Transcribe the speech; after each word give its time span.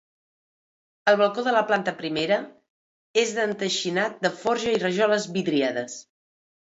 El 1.11 1.17
balcó 1.19 1.43
de 1.47 1.51
la 1.55 1.61
planta 1.71 1.93
primera 1.99 2.39
és 3.25 3.35
d'enteixinat 3.41 4.17
de 4.25 4.35
forja 4.41 4.75
i 4.79 4.85
rajoles 4.85 5.29
vidriades. 5.37 6.01